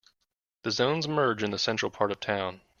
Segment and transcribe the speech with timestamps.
[0.63, 2.61] The zones merge in the central part of town.